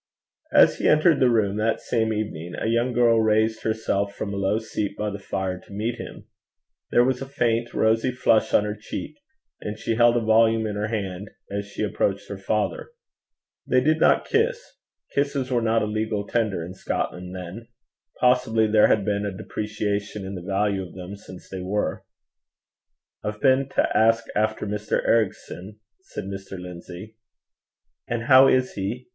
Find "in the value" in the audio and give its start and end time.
20.25-20.81